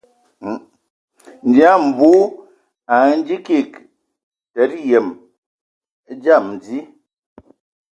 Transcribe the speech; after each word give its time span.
Nyia 1.47 1.71
Mvu 1.85 2.11
a 2.93 2.95
ndzi 3.17 3.35
kig 3.45 3.71
tǝdǝ 4.53 4.77
yǝm 4.89 5.07
e 6.09 6.13
dzam 6.19 6.45
dí. 6.63 6.79